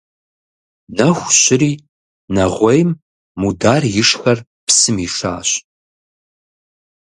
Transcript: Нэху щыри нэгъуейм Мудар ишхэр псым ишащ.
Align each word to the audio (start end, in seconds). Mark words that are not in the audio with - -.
Нэху 0.97 1.31
щыри 1.41 1.73
нэгъуейм 2.35 2.89
Мудар 3.39 3.83
ишхэр 4.01 4.39
псым 4.65 4.97
ишащ. 5.05 5.49